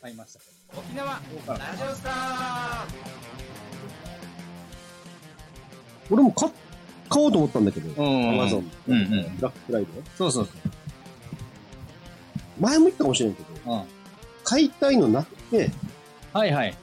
[0.00, 0.40] 買いました。
[0.78, 2.86] 沖縄ラジオスタ
[6.10, 6.48] 俺も買、
[7.08, 8.70] 買おうと思ったんだけど、うんアマゾン。
[8.86, 9.10] うんうん。
[9.10, 10.52] ブラックフライデーそうそうそ
[12.60, 13.76] 前も言ったかもしれんけど、う。
[13.76, 13.82] うん。
[14.44, 15.70] 買いたいのなくて、
[16.32, 16.76] はいはい。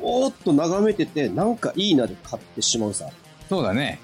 [0.00, 3.10] おーっと眺めてて、なんかいいなで買ってしまうさ。
[3.48, 4.00] そうだね。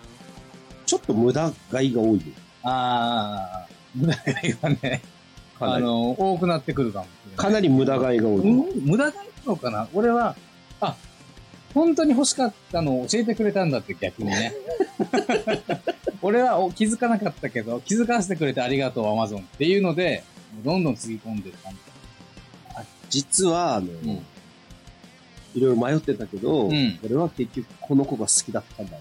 [0.85, 2.21] ちょっと無駄買いが多いよ。
[2.63, 5.01] ああ、無駄買いがね。
[5.61, 7.37] あの、多くなってくるかもしれない。
[7.37, 8.39] かなり無駄買いが多い。
[8.41, 8.47] う
[8.79, 8.87] ん？
[8.87, 9.89] 無駄買いなのかな？
[9.95, 10.37] 俺は、
[10.81, 10.97] あ、
[11.75, 14.53] 本当に欲しかったのを教えてくれたんだって逆にね。
[16.23, 20.25] 俺はお気づかなかったけど、気づかせてくれてありがとう、アマゾンっていうので、
[20.65, 21.79] どんどんつぎ込んでる感じ。
[23.09, 24.27] 実は、あの、うん
[25.55, 28.99] いろいろ迷ってたけど、うん俺は結局この子が好きだったんだ。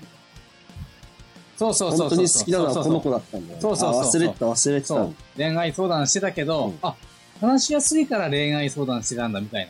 [1.58, 2.10] そうそうそう。
[2.10, 3.62] 本当に好きなのはこの子だったんだ。
[3.62, 5.08] そうそうそうあ忘れてた忘れてた。
[5.38, 6.96] 恋愛相談してたけど、うんあ、
[7.40, 9.68] 話しやすいから恋愛相談してたんだみたい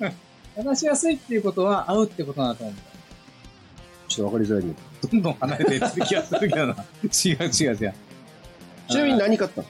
[0.00, 0.12] な。
[0.62, 2.76] 話しやすいっていうことは会うってことなんだと思う。
[4.08, 4.74] ちょっとわかりづらいね。
[5.10, 6.74] どんどん離れていってる気がするけどな。
[6.74, 7.94] 違う違う違う。
[8.88, 9.68] ちなみに何買ったの？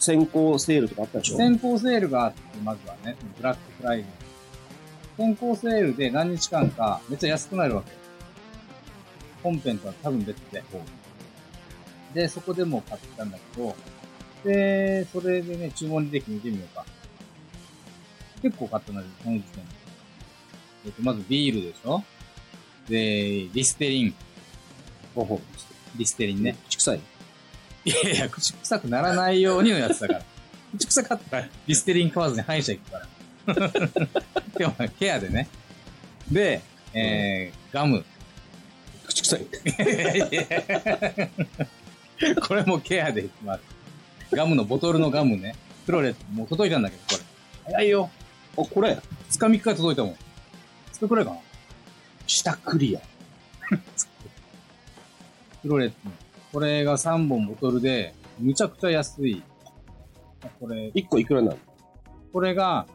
[0.00, 1.36] 先行セールとかあったでしょ？
[1.36, 4.06] 先行セールがあって、まずはね、ブラックフライデー。
[5.16, 7.92] 先行セールで何日間かめっちゃ安くなるわけ。
[9.46, 10.62] 本編とは多分別で。
[12.14, 13.76] で、そこでも買ったんだけど、
[14.44, 16.84] で、それでね、注文履歴見てみようか。
[18.42, 19.70] 結構買ったんだけど、この時点で。
[20.86, 22.02] えっと、まずビールでしょ？
[22.88, 24.14] で、リステリン。
[25.14, 25.38] ほうほう
[25.98, 26.56] リステリンね。
[26.68, 27.00] 口臭い？
[27.84, 30.22] いやいや、口臭くならないようにのやつだから。
[30.76, 33.06] 口臭かったら、リステリン買わずに歯医者行くから。
[34.58, 35.48] でも、ケアでね。
[36.30, 36.60] で、
[36.92, 38.04] えー、ガム。
[39.26, 39.46] 口臭い。
[42.40, 43.62] これもケアでいきます。
[44.32, 45.56] ガムのボトルのガムね。
[45.84, 47.22] プロレス、もう届いたんだけど、こ
[47.66, 47.72] れ。
[47.72, 48.10] 早いよ。
[48.56, 48.92] あ、これ、
[49.30, 50.12] 2日3日届いたもん。
[50.12, 50.16] 2
[51.00, 51.38] 日くらいかな。
[52.26, 53.00] 下クリア。
[55.62, 56.12] プロレスの。
[56.52, 59.42] これが3本ボトルで、むちゃくちゃ安い。
[60.60, 61.58] これ、1個いくらなの
[62.32, 62.86] これが、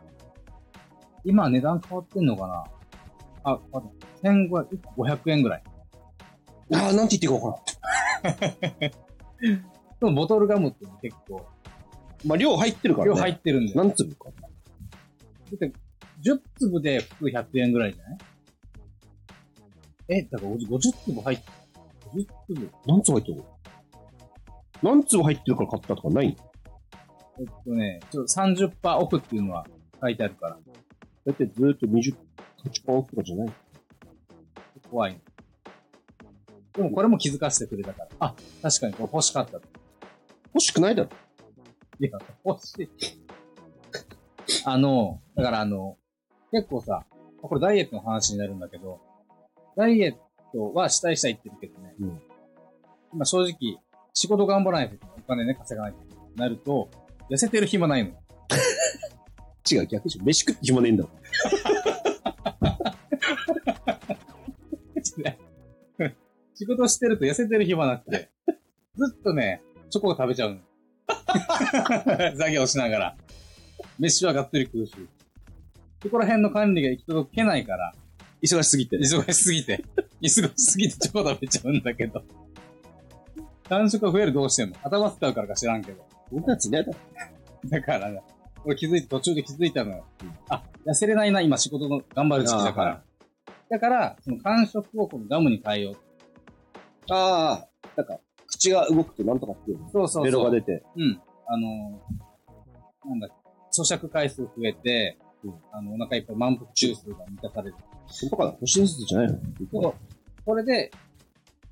[1.23, 2.63] 今値段変わってんのかな？
[3.43, 3.93] あ、あと、
[4.23, 5.63] 1500、1個500円ぐらい。
[6.73, 7.63] ああ、なんて言っていいかわか
[9.41, 9.61] で
[10.01, 11.45] もボトルガムって結構。
[12.25, 13.15] まあ、量入ってるからね。
[13.15, 13.73] 量入ってるんで。
[13.73, 14.29] だ何粒か。
[14.29, 15.71] って、
[16.23, 18.17] 10粒で普通100円ぐらいじゃない？
[20.07, 21.43] え、だから50 50粒入って、
[22.13, 23.37] 50粒何粒入ってる？
[23.37, 23.45] の
[24.83, 26.35] 何粒入ってるから買ったとかないの？
[27.39, 29.65] えっとね、ちょっと30%オフっていうのは
[30.01, 30.57] 書いてあるから、
[31.25, 32.15] だってずーっと20、
[32.63, 33.53] 8%オフとかじゃない？
[34.89, 35.19] 怖い。
[36.73, 38.09] でもこれも気づかせてくれたから。
[38.19, 39.57] あ、確かにこれ欲しかった。
[39.57, 39.61] い
[40.53, 41.09] 欲しくないだろ。
[41.99, 42.89] や、欲しい。
[44.65, 45.97] あの、だからあの、
[46.51, 47.05] 結構さ、
[47.41, 48.99] これダイエットの話になるんだけど、
[49.75, 50.15] ダイエッ
[50.51, 52.21] トはしたいしたいって言ってるけどね、うん
[53.13, 53.77] 今正直、
[54.13, 55.99] 仕事頑張らないとお金ね、稼がないと
[56.37, 56.89] なると、
[57.29, 58.11] 痩せてる暇ないの。
[59.69, 60.23] 違う、逆でしょ。
[60.23, 61.11] 飯食って暇ねえんだもん。
[66.61, 68.29] 仕事してると痩せてる暇なくて、
[68.95, 70.59] ずっとね、チョコを食べちゃうの。
[72.37, 73.17] 作業しながら。
[73.97, 74.93] 飯はがっつり食うし。
[76.03, 77.95] そこら辺の管理が行き届けないから、
[78.43, 78.99] 忙しすぎて。
[78.99, 79.83] 忙しすぎて、
[80.21, 82.23] 忙しすぎてチョコ食べちゃうんだけど。
[83.67, 84.75] 間食が増えるどうしても。
[84.83, 86.05] 頭使うからか知らんけど。
[86.31, 86.93] 僕たちね、だ
[87.69, 88.21] だからね、
[88.65, 90.05] 俺気づいて、途中で気づいたのよ。
[90.47, 93.03] あ、痩せれないな、今仕事の頑張る時期だから。
[93.67, 96.10] だから、その間食をこのガムに変えよう。
[97.09, 97.67] ああ、
[97.97, 99.89] なんか、口が動くとなんとかっていうの。
[99.89, 100.23] そうそうそう。
[100.25, 100.83] ベロが出て。
[100.95, 101.21] うん。
[101.47, 103.29] あのーなんだ、
[103.75, 107.75] 咀嚼回数増えて、うんあの、お腹いっぱい満腹中数が満たされる。
[108.07, 109.39] そこから星ずつじゃないの？
[109.71, 109.93] そう。
[110.45, 110.91] これで、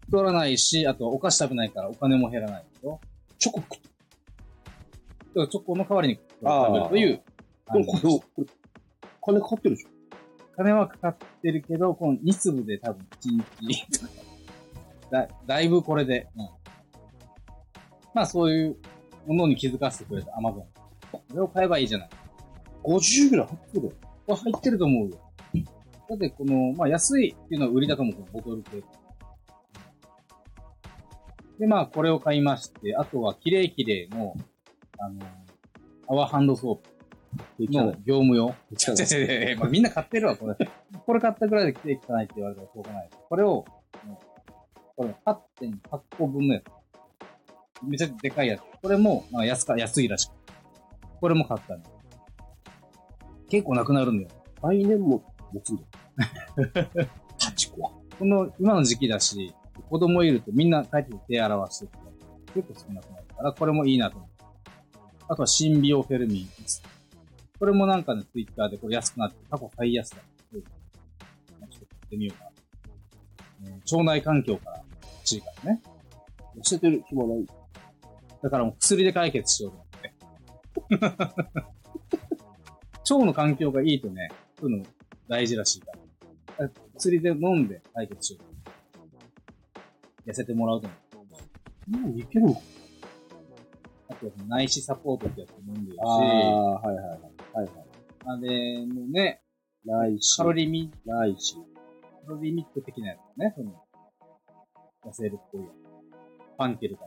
[0.06, 3.00] 太らないし、あとお菓子食べないからお金も減らないでしょ？
[3.38, 3.88] チョコ食って。
[3.88, 3.92] だ
[5.36, 7.22] からチョコの代わりに食べるという。
[7.74, 8.46] でもこれ、これ、
[9.22, 9.90] 金かかってるでしょ？
[10.58, 14.12] 金はかかってるけど、この2粒で多分1日とか。
[15.12, 16.28] だ、だいぶこれで。
[16.36, 16.50] うん。
[18.14, 18.78] まあそういう
[19.28, 20.64] ものに気づかせてくれた Amazon。
[21.12, 22.10] これを買えばいいじゃない。
[22.84, 23.92] 50ぐらい入ってるよ。
[24.28, 25.18] これ入ってると思うよ。
[26.10, 28.84] だってこの、まあ安いっていうのは売りだと思う、このボトル系。
[31.60, 34.34] で、まあこれを買いまして、あとはキレイキレイの、
[34.98, 35.26] あの、
[36.08, 38.56] アワーハンドソープの業務用。
[38.72, 40.56] 違う違う違うまあみんな買ってるわ、これ。
[41.06, 43.10] これ買ったぐらいでキレイ汚いって言われたらしょうがない。
[43.30, 43.66] これを、
[45.00, 46.64] これ8.8個分のやつ。
[47.86, 48.62] めちゃくちゃでかいやつ。
[48.82, 50.34] これも、まあ安か、安いらしく。
[51.22, 51.84] これも買ったね。
[53.50, 54.30] 結構なくなるんだよ。
[54.62, 55.24] 来年も
[55.54, 56.98] 持つんだよ。
[57.40, 57.92] タチコは。
[58.20, 59.56] この、今の時期だし、
[59.90, 61.98] 子供いるとみんな帰ってき手洗わしてて、
[62.56, 64.44] 結構少なくなるから、これもいいなと思って。
[65.30, 66.84] あとはシンビオフェルミンです。
[67.58, 70.18] これもなんかね、ツイッターでこれ安くなって、過去最安だ。
[70.56, 72.50] うんちょっと買ってみようかな。
[73.92, 74.84] 腸内環境から
[75.30, 75.82] しいからね。
[76.80, 77.46] てる暇ない。
[78.42, 81.50] だからもう薬で解決しようと思って。
[83.14, 84.30] 腸の環境がいいとね、
[84.60, 84.86] そういうの
[85.28, 85.92] 大事らしいか
[86.58, 86.70] ら。
[86.96, 89.14] 薬で飲んで解決しようと思っ
[90.26, 90.32] て。
[90.32, 91.26] 痩せてもらうと思
[91.88, 91.98] う。
[91.98, 92.62] もういけるのか
[94.10, 97.20] あとは内視サポートってやつ飲んでるし、ああ、はいはいはい。
[97.54, 97.72] はいはい。
[98.26, 99.42] あれもね、
[99.86, 100.38] ないし。
[100.38, 101.56] カロリーミないし。
[102.26, 103.84] カロリーミット的なやつね、その、
[105.06, 105.62] 痩せるっぽい。
[106.58, 107.06] パンケルか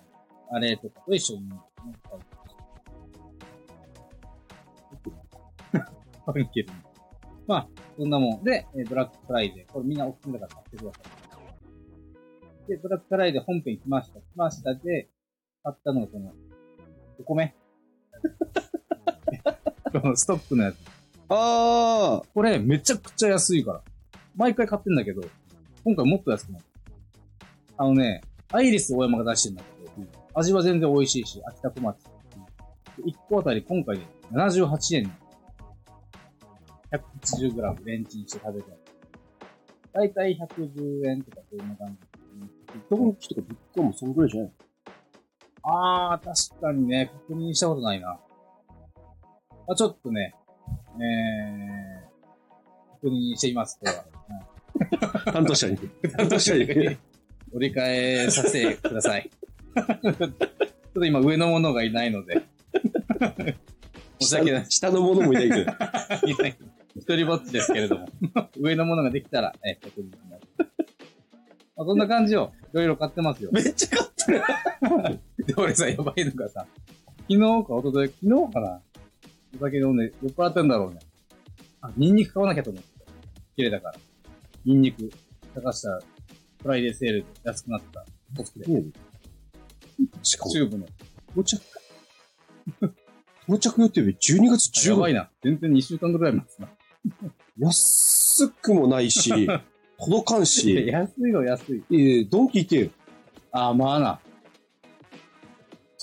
[0.50, 0.56] な。
[0.56, 1.56] あれとかと一緒に、ね、
[6.24, 6.68] パンケル。
[7.46, 8.44] まあ、そんなもん。
[8.44, 9.72] で、えーブラックフライデー。
[9.72, 11.00] これみんなおすすめだから買ってくださ
[12.66, 12.68] い。
[12.68, 14.20] で、ブラックフライデー本編来ました。
[14.20, 15.08] 来ましたで、
[15.62, 16.32] 買ったのがこの、
[17.18, 17.54] お米。
[19.92, 20.76] このストックのやつ。
[21.28, 23.82] ああこれめちゃくちゃ安いから。
[24.36, 25.22] 毎回買ってんだけど、
[25.84, 26.64] 今回もっと安くなる。
[27.82, 28.20] あのね、
[28.52, 29.64] アイリス大山が出してるんだ
[29.96, 31.96] けど、味は全然美味しいし、秋田小町。
[33.04, 35.12] 1個あたり今回で78円。
[37.32, 38.76] 180g レンチンして食べてる。
[39.94, 41.98] だいたい110円とかそんな感じ。
[42.88, 44.52] ドンキとかビッグもそんぐらいじゃない？
[45.64, 48.16] あー、確かにね、確認したことないな。
[49.68, 50.36] あ、ちょっとね、
[51.00, 54.04] えー、確認してみます、これは。
[55.32, 55.78] 半年に。
[56.16, 56.98] 半年に。
[57.54, 59.30] 折り返させてください。
[59.74, 60.32] ちょっ
[60.94, 62.42] と今上のものがいないので。
[64.20, 64.66] 申し訳ない。
[64.68, 65.60] 下のものもいないけど。
[65.60, 65.64] い
[66.36, 66.58] ない
[66.96, 68.08] 一人ぼっちですけれども。
[68.58, 70.46] 上のものができたら、え、確認します。
[71.76, 73.50] まあ、そんな感じを、いろいろ買ってますよ。
[73.52, 75.20] めっちゃ買ってる。
[75.46, 76.66] で、俺さ、やばいのがさ、
[77.28, 78.80] 昨日か一昨日昨日かな
[79.56, 81.00] お酒飲んで酔っ払ってんだろうね。
[81.80, 82.88] あ、ニンニク買わなきゃと思って。
[83.56, 83.94] 綺麗だから。
[84.64, 85.10] ニンニク。
[85.54, 86.00] 探したら、
[86.62, 88.04] フライデーセールで安くなった。
[88.36, 88.66] コスプレ。
[90.22, 90.86] しかもチ、ューブの。
[91.30, 91.60] 到着。
[93.48, 94.88] 到着予定日12月15日。
[94.88, 95.30] やばいな。
[95.42, 96.68] 全然2週間ぐらい待つな。
[97.58, 99.48] 安くもないし、
[99.98, 101.84] 届かんし、安いの安い。
[101.90, 102.90] えー、ドンキ行けよ。
[103.50, 104.20] ああ、まあな。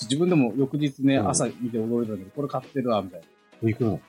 [0.02, 3.20] 自分でも翌日ね、うん朝見て驚いたんだけど、これ買ってるわ、みたい
[3.62, 4.00] おいくらなの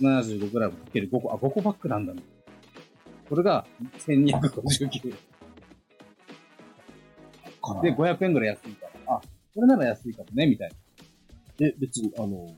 [0.00, 0.20] な。
[0.20, 2.22] 175g かける5個、あ、5個パックなんだね。
[3.28, 3.66] これが
[4.06, 5.31] 1259円。
[7.82, 9.20] で、500円ぐらい安いから、あ、
[9.54, 10.72] これなら安いかもね、みたい
[11.60, 12.48] え、別に、あの、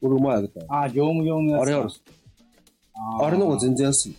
[0.00, 0.60] 俺前あげた。
[0.68, 1.62] あ、業務用のやつか。
[1.62, 1.90] あれある。
[2.94, 4.16] あーあれの方が全然安い。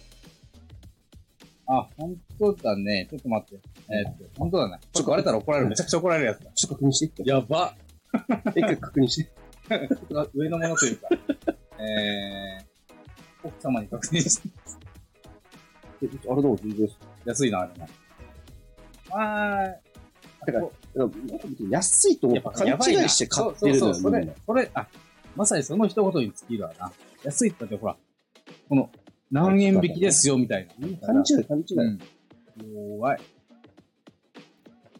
[1.67, 3.07] あ、本当だね。
[3.09, 3.67] ちょっと待って。
[3.89, 4.79] えーっと、本当だね。
[4.93, 5.69] ちょっとバレたら怒られる。
[5.69, 6.51] めちゃくちゃ怒られるやつだ。
[6.51, 7.23] ちょっと確認して。
[7.25, 7.75] やば。
[8.55, 9.31] 一回確認して。
[10.33, 11.07] 上のものというか、
[11.79, 14.49] えー、奥様に確認して、
[16.03, 16.97] えあれの方が全然安い。
[17.25, 17.87] 安いな、あれな。
[19.11, 21.17] あー、てかこなんか
[21.47, 24.87] 別に安いと思やって勘違いして買ってるのよ、それ、それ、あ、
[25.35, 26.91] まさにその一言に尽きるわな。
[27.23, 27.97] 安いって言ってほら、
[28.69, 28.89] この、
[29.31, 30.97] 何円引きですよ、みたいな。
[31.07, 31.77] 勘違い、勘違い。
[31.77, 31.99] うん。
[32.91, 33.19] 弱い。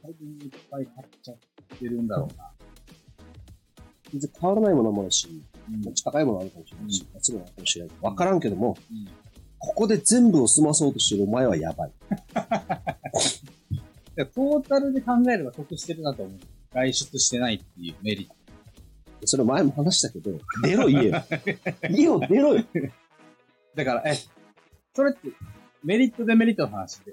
[0.01, 1.38] 最近いっぱい買っちゃっ
[1.79, 2.50] てるんだろうな。
[4.12, 5.27] 全然変わらないものもあるし、
[5.69, 5.93] うん。
[6.03, 7.95] 高いものあるかもしれないし、安いものあるかもしれない。
[8.01, 9.07] わからんけども、うん
[9.65, 11.91] ここで全部を済まそうとしてるお前はやばい。
[14.15, 16.39] でトータルで考えれば得してるなと思う。
[16.74, 18.36] 外出してないっていうメリット。
[19.25, 20.32] それ前も話したけど、
[20.63, 21.24] 出ろ家よ。
[21.89, 22.63] 家を出ろよ。
[23.75, 24.17] だから、え、
[24.93, 25.29] それって、
[25.84, 27.12] メリットデメリットの話で。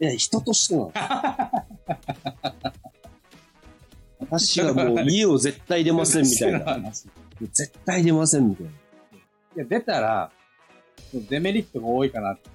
[0.00, 0.92] いや、人としてなの。
[4.18, 6.92] 私はもう家を絶対出ませんみたいな。
[7.40, 8.72] 絶対出ませんみたいな。
[9.56, 10.30] や、出たら、
[11.12, 12.50] デメリットが多いかなって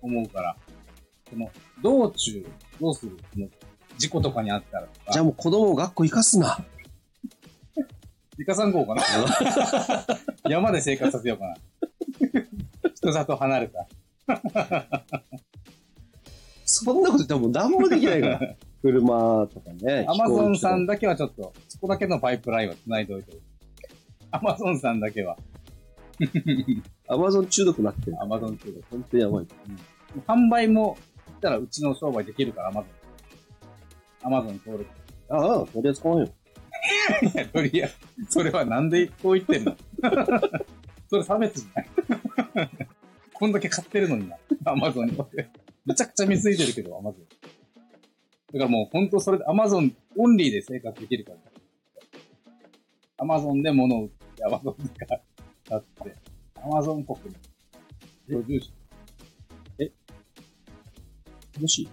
[0.00, 0.56] 思うから、
[1.32, 1.50] その、
[1.82, 2.46] 道中、
[2.80, 3.16] どうする？
[3.98, 5.12] 事故とかにあったらとか。
[5.12, 6.58] じゃあもう子供を学校行かすな。
[8.38, 9.02] イカさん号かな？
[10.50, 11.56] 山で生活させようかな。
[12.94, 13.86] 人里離れた。
[16.64, 18.40] そんなこと言ったらもう何もできないから。
[18.82, 20.04] 車とかね。
[20.08, 20.94] アマゾンさんだ。
[20.94, 23.32] だけはちょっと、そこだけのパイプラインは繋いでおいて。
[24.30, 25.36] アマゾンさんだけは。
[27.08, 28.16] アマゾン中毒になってる。
[28.20, 28.84] アマゾン中毒。
[28.90, 29.46] 本当にやばい。
[30.26, 30.96] 販売も、
[31.42, 34.26] たらうちの商売できるから、アマゾン。
[34.26, 34.90] アマゾン登録。
[35.28, 36.28] ああ、とりあえず買わんよ。
[37.34, 39.76] いやとりあえず、それはなんでこう言ってんの？
[41.10, 41.80] それ差別じゃ
[42.54, 42.68] ない？
[43.34, 44.36] こんだけ買ってるのにな。
[44.64, 45.18] アマゾンに。
[45.84, 47.24] めちゃくちゃ貢いでるけど、アマゾン。
[47.24, 51.38] だからもう本当それでアマゾンオンリーで生活できるから。
[53.18, 55.18] アマゾンで物を売って、アマゾンで買
[55.78, 56.16] って、
[56.62, 57.34] アマゾン国に。
[58.28, 58.70] 居住者。
[61.54, 61.88] 楽しい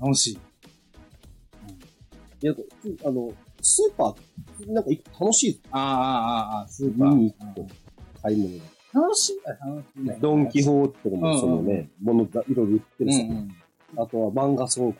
[0.00, 0.38] 楽しい。
[2.40, 7.08] いや、なんか普通あの、スーパー、なんか行く楽しいああ、ああ、ああ、スーパー。
[7.14, 7.66] 見に行くと
[8.22, 8.64] 買い物が。
[8.94, 10.18] 楽しいあ楽しいね。
[10.20, 14.02] ドンキホーテとかもそのうんね、物がいろいろ売ってるさ、うんうん。
[14.02, 14.94] あとは漫画倉庫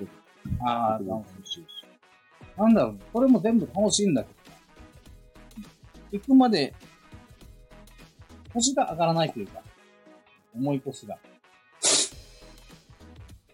[0.67, 1.65] ああ、も楽楽しいし。
[2.57, 2.99] なんだろうね。
[3.13, 4.39] これも全部楽しいんだけど。
[6.19, 6.75] 行くまで、
[8.53, 9.63] 腰が上がらないというか、
[10.57, 11.17] 重い腰が。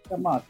[0.09, 0.45] だまあ。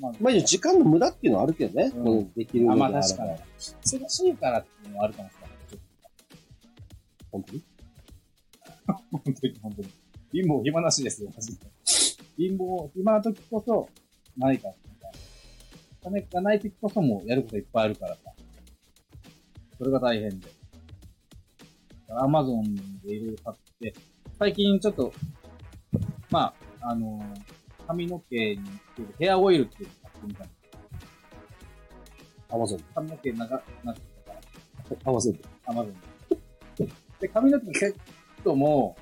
[0.00, 3.30] まあ、まあ、時間の無駄っていうのはあるけどね、うんできるのあ、まあ確かに。
[3.60, 5.50] 忙しいからっていうのはあるかもしれない。
[7.32, 7.60] 本当に？
[7.60, 7.66] と
[9.10, 9.88] 本当に、本当に。
[10.32, 11.66] 貧乏暇なしですよ、マジで。
[12.36, 13.88] 貧乏、暇な時こそ、
[14.36, 14.68] 何か、
[16.02, 18.20] 金がない時こそもうやることいっぱいあるからさ。
[19.76, 20.48] それが大変で。
[22.10, 23.94] アマゾンでいろいろ買って、
[24.38, 25.12] 最近ちょっと、
[26.30, 27.20] まあ、あの
[27.88, 30.58] 髪の毛につけるヘアオイルっていうのを買ってみたんです
[32.50, 32.78] アマゾン。
[32.94, 34.34] 髪の毛長くなってきたか
[34.94, 35.40] ら、アマゾン。
[35.66, 35.94] アマゾン
[36.76, 36.92] で。
[37.20, 37.94] で、髪の毛のセッ
[38.44, 38.96] トも、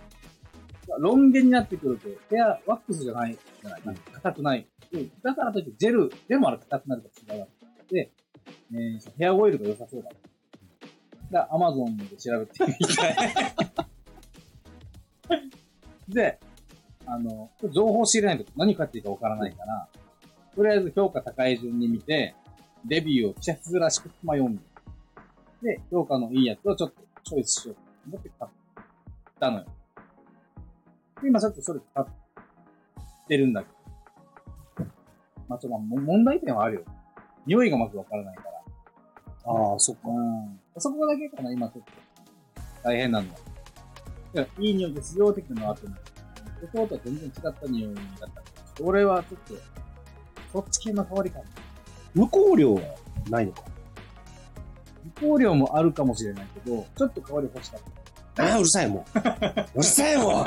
[0.98, 4.66] ロン毛になってくると、ヘア、ワックスじゃない、じゃない、硬くない。
[4.92, 7.48] でだからといって、ジェルでもあれ硬くなるから違うわ
[7.88, 8.12] けで、
[8.72, 10.10] えー、ヘアオイルが良さそうだ。
[10.10, 13.16] だから、アマゾンで調べてみたい。
[16.08, 16.38] で、
[17.06, 19.88] あの、情報を仕入れないと何買っていいかわからないから、
[20.54, 22.34] とりあえず評価高い順に見て、
[22.86, 24.62] レビューを記者つらしくま読んで、
[25.62, 28.50] で、評価のいいやつをちょっとチョイスしようと思って買っ
[29.40, 29.64] たのよ。
[31.22, 33.76] で今ちょっとそれ買ってるんだけど。
[35.48, 36.82] まあ、ちょっとも問題点はあるよ。
[37.46, 39.52] 匂いがまずわからないから。
[39.52, 40.08] ああ、そっか。
[40.08, 40.60] うん。
[40.78, 41.92] そこだけかな、今ちょっと。
[42.82, 43.34] 大変なのは。
[44.34, 45.94] いや、いい匂いですよ、的なのはあっても。
[46.60, 48.82] そことは全然違った匂いだった。
[48.82, 49.54] 俺はちょっと、
[50.52, 51.44] そっち系の香りかな。
[52.14, 52.82] 無香料は
[53.28, 53.62] ないのか。
[55.20, 57.80] 無香料もあるかもしれないけど、ちょっと香り欲しかっ
[58.34, 58.44] た。
[58.44, 59.04] ああ、うるさいもん。
[59.74, 60.46] うるさいもん。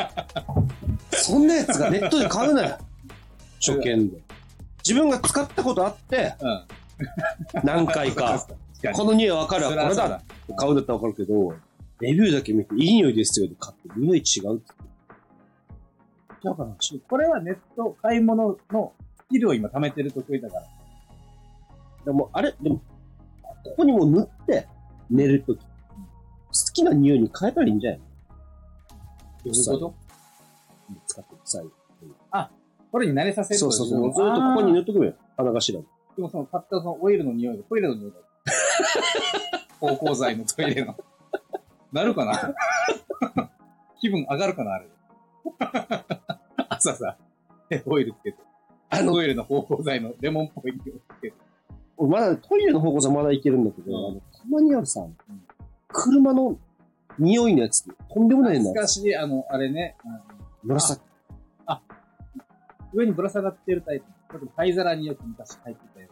[1.12, 2.78] そんなやつがネットで買うなよ。
[3.60, 4.22] 初見で。
[4.86, 6.64] 自分が使ったことあって、うん。
[7.64, 8.46] 何回か。
[8.94, 10.22] この匂いわかるわ、これだ。
[10.58, 11.54] 買うんだったらわかるけど、
[12.00, 14.74] レビューだけ見て、いい匂いですよって買って、匂い違うって。
[16.44, 16.70] だから、
[17.10, 20.64] これはネット買い物のスキルを今貯めてる得意だから。
[22.06, 22.78] でも、あれ、でも、
[23.64, 24.68] ここにもう塗って、
[25.10, 25.60] 寝るとき。
[25.60, 25.66] 好
[26.74, 28.00] きな匂いに変えたらいいんじゃない？
[28.00, 28.06] の
[29.46, 29.94] どういうこと？
[31.06, 31.66] 使ってください。
[32.92, 34.02] これに慣れさせるそうそうそう。
[34.02, 35.14] ずっとここにあ塗っとくよ。
[35.38, 35.84] 鼻頭に。
[35.84, 38.18] ーでもその買ったそのオイルの匂いがトイレの匂いだ。
[39.80, 40.96] 芳香剤のトイレの。
[41.94, 42.56] なるかな？
[44.02, 44.88] 気分上がるかなあれ。
[46.80, 47.18] 朝さ、
[47.86, 48.38] オイルつけて。
[48.92, 51.38] あのトイレの芳香剤のレモンっぽい匂いつけて。
[51.98, 55.06] 俺まだトイレの方向じゃまだいけるんだけど、うんあのたまにあるさ、
[55.90, 56.58] 車の
[57.20, 59.98] 匂いのやつとんでもないんだ懐かしい、あの、あれね、
[60.64, 61.02] 紫。
[62.94, 64.06] 上にぶら下がってるタイプ。
[64.32, 66.08] ちょっと灰皿によく昔入ってたよ。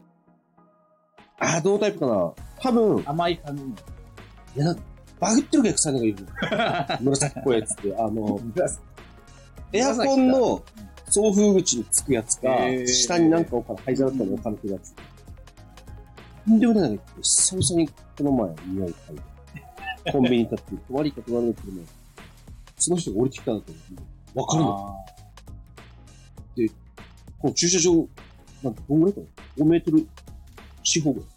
[1.40, 3.70] あ、どのタイプかな多分、甘い感じの。
[3.70, 4.76] いや、
[5.20, 6.26] バグってるお客さんがいる。
[7.02, 8.40] 紫っぽいやつって、あの、
[9.74, 10.64] エアコンの
[11.10, 12.48] 送風口につくやつか、
[12.86, 14.94] 下になんか置か灰皿とかに置かれてるやつ。
[14.94, 19.16] とんでもないんだけど、久々にこの前匂い嗅い
[20.06, 21.84] で、 コンビニに立って、悪いかと言われるけどね、
[22.78, 23.72] その人が降りてきたんだけ
[24.36, 25.08] ど、わかるのあ
[27.40, 28.08] この駐車場、
[28.64, 30.08] なんてどんぐらいかな ?5 メートル
[30.84, 31.30] 四方ぐらい。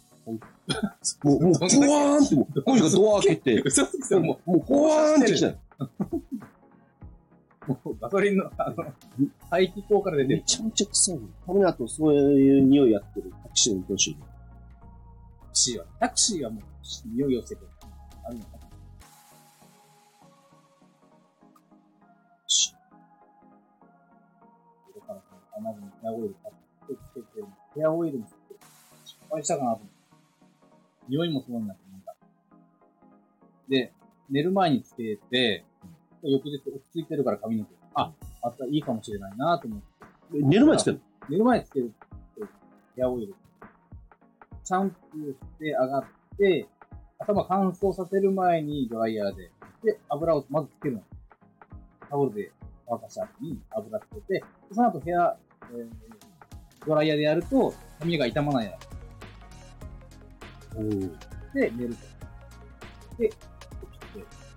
[1.23, 5.55] もう、もう、そんなポワーンって、もう、この人がドア開けてももう、ポワーンって来たよ。
[7.99, 8.93] ガソリンの、あの、
[9.49, 10.39] 排気口から出てる。
[10.39, 11.27] めちゃめちゃ臭いの。
[11.45, 14.11] たまにあと、そういう匂いやってるタクシーの運転手。
[14.11, 14.17] タ
[15.47, 15.85] クシーは。
[15.99, 16.63] タクシーはもう、
[17.07, 17.67] 匂いを捨ててる。
[18.23, 18.61] あるのかな
[24.95, 25.21] だから、
[25.57, 26.55] アマゾンヘアオイル買っ
[26.87, 28.59] てつけて、ヘアオイルにつけて、
[29.05, 29.93] 失敗したかなと思って。
[31.09, 32.15] 匂いもそうなんだけど、なんか。
[33.69, 33.93] で、
[34.29, 35.65] 寝る前につけて、
[36.23, 37.71] 翌日落ち着いてるから髪の毛。
[37.95, 38.11] あ、
[38.43, 39.85] またいいかもしれないなと思って。
[40.37, 41.91] え寝る前につける寝る前につける
[42.95, 43.35] ヘアオイル。
[44.63, 46.03] シャンプーして上がっ
[46.37, 46.67] て、
[47.19, 49.51] 頭乾燥させる前にドライヤーで、
[49.83, 51.03] で、油をまずつけるの。
[52.09, 52.51] タオルで
[52.87, 55.37] 乾かした後に油つけて、でその後ヘア、
[55.71, 55.87] えー
[56.85, 58.77] ドライヤーでやると、髪が傷まないや
[60.77, 60.99] うん。
[61.53, 63.17] で、寝ると。
[63.17, 63.37] で、起き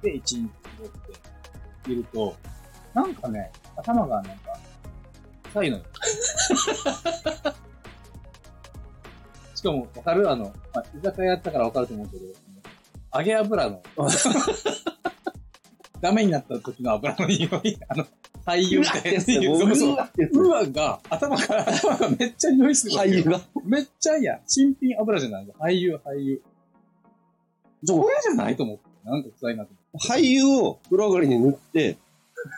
[0.02, 0.88] て、で、一日過ご
[1.85, 2.35] して、いると、
[2.95, 4.33] なんかね、頭がなんか、
[5.45, 5.85] 臭いのよ。
[9.55, 12.25] しかも、わかるあの、まあ、居酒屋やったからわかると思うけど、
[13.14, 13.83] 揚げ油の、
[16.00, 18.07] ダメになった時の油の匂い、あの、
[18.45, 19.21] 俳優みたいな。
[19.21, 19.33] そ
[19.71, 19.97] うそう。
[20.33, 22.97] うわが、頭から、頭がめっちゃ匂いする。
[22.97, 23.41] 俳優が。
[23.64, 24.43] めっちゃ嫌。
[24.47, 26.43] 新品油じゃない俳優、俳優。
[27.83, 28.85] じゃあこれじゃないと思って。
[29.05, 29.76] なんか臭いなと俳
[30.18, 31.96] 優を風呂上がりに塗って、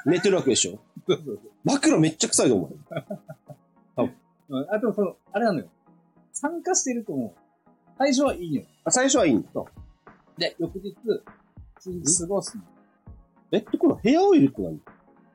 [0.05, 0.79] 寝てるわけでしょ
[1.65, 3.05] 枕めっちゃ臭いの、お前。
[3.97, 4.11] そう。
[4.49, 5.67] うんあと、その、あれなのよ。
[6.33, 7.33] 参加してると思う。
[7.99, 8.63] 最初はいいよ。
[8.85, 9.49] あ、最初はいいんだ。
[10.39, 10.95] で、翌日、
[12.21, 12.63] 過ごすの。
[13.53, 14.81] え、ってことはヘアオイルって何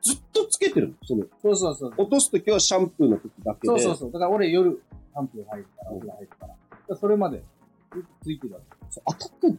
[0.03, 0.93] ずっとつけてるの？
[1.05, 1.93] その、そうそうそう。
[1.97, 3.67] 落とすときはシャンプーの時だけで。
[3.67, 4.11] そうそうそう。
[4.11, 6.47] だから俺夜、シャンプー入るから、お風呂入るから。
[6.47, 6.57] だか
[6.89, 7.43] らそれまで、
[8.23, 8.65] ついてるわけ。
[8.89, 9.57] そう当たってんの？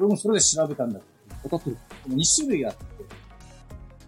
[0.00, 1.48] 俺もそれで調べたんだけ。
[1.48, 1.56] ど、
[2.08, 2.84] 2種類あって、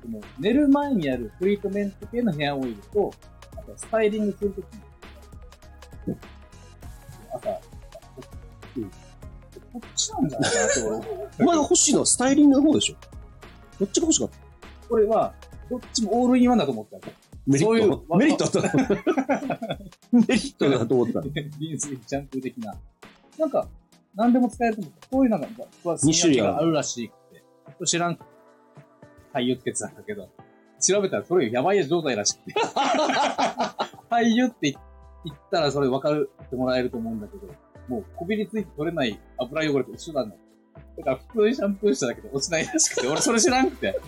[0.03, 3.13] その寝る前にやるトリートメント系のヘアオイルと、
[3.57, 6.17] あとスタイリングするときに、
[7.35, 7.61] 朝、
[8.77, 8.91] うん、こ
[9.79, 12.97] っちなんじゃないかなと俺お前が欲しいのはスタイリングの方でしょ？
[13.81, 14.37] どっちが欲しかった
[14.89, 15.35] これは、
[15.71, 17.13] どっちもオールインワンだと思ったの。
[17.47, 17.67] メリット？
[17.67, 18.45] そういうメリット？
[18.45, 18.61] あった
[20.13, 21.21] メリットだと思った。
[21.59, 22.75] リンス、シャンプー的な。
[23.39, 23.67] なんか、
[24.15, 25.09] 何でも使えると思った。
[25.09, 25.49] こういうなんか、
[26.03, 27.15] 二種類あるがあるらしく
[27.79, 27.87] て。
[27.87, 28.19] 知らん。
[29.33, 30.29] 俳優ってやつなんだけど、
[30.81, 32.55] 調べたらそれやばい状態らしくて。
[34.11, 34.75] 俳優って
[35.25, 37.47] 言ったらそれ分かってもらえると思うんだけど、
[37.89, 40.37] もうこびりついて取れない油汚れと一緒なんだ。
[40.99, 44.01] だから普通にシャンプーしただけで落ちないらしくて、俺それ知らんくて。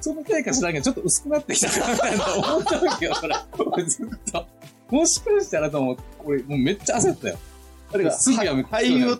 [0.00, 3.34] そのせいか知らんけど、ちょっと薄くなってきた かなみたいな思ったわけよ、それ。
[3.58, 4.46] 俺ずっと。
[4.90, 7.38] もしかしたらと思って、俺もうめっちゃ焦ったよ。
[7.92, 8.70] だからすぐやめて。
[8.70, 9.16] 俳優を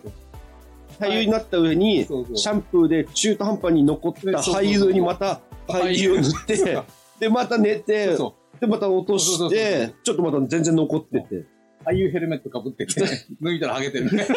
[0.99, 6.81] 俳優になった上に、シャンプーで中途半端に残った俳優にまた俳優を塗って、
[7.19, 11.45] で、また寝て、そうで、また落として、ちょっとまた全然残ってて。
[11.85, 13.01] 俳優ヘルメットかぶってて、
[13.41, 14.11] 脱いだらハゲてる。
[14.11, 14.27] ね。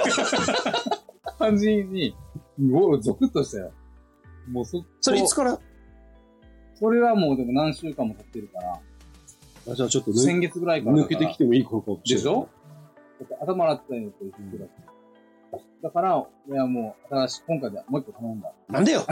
[1.38, 2.14] 感じに、
[2.58, 3.72] もうゾクッとしたよ。
[4.50, 5.58] もうそ、それいつから？
[6.74, 8.80] それはもうでも何週間も経ってるから、
[9.72, 11.08] あじゃあちょっと抜先月ぐらいからだ抜。
[11.08, 12.48] けてきてもいいかもしれないでしょ？
[13.40, 14.70] 頭洗ったよと言ってたし
[15.82, 18.52] だから、俺はもう新しい、今回でもう一個頼んだ。
[18.68, 19.00] なんでよ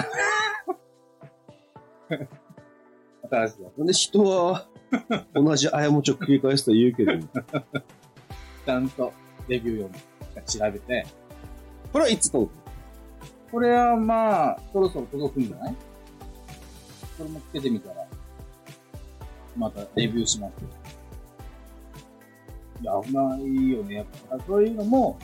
[3.31, 4.67] 新しいやなんで人は
[5.35, 7.29] 同じ過ちを繰り返すと言うけど、つ。
[8.65, 9.13] ちゃんと
[9.49, 9.99] レビュー読
[10.35, 10.43] む。
[10.47, 11.07] 調べて。
[11.93, 12.59] これはいつ届く
[13.51, 15.75] これはまあ、そろそろ届くんじゃない？
[17.19, 18.07] これもつけてみたら、
[19.57, 20.69] またレビューしますよ。
[22.81, 23.97] いや、危ないよね。
[23.97, 25.19] やっぱそういうのも、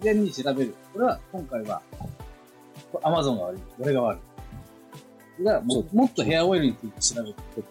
[0.00, 0.74] 事前に調べる。
[0.92, 1.80] これは、今回は、
[3.02, 3.60] アマゾンが悪い。
[3.78, 4.18] 俺が悪
[5.40, 5.42] い。
[5.42, 7.62] がももっとヘアオイルについて調べてお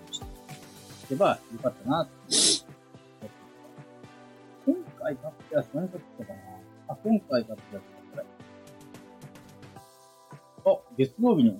[1.07, 2.11] けばよかったなって。
[4.65, 6.39] 今回買ったやつ何買ったかな？
[6.89, 8.17] あ、今回買ったやつこ
[10.65, 10.73] れ。
[10.73, 11.57] あ、月曜日に。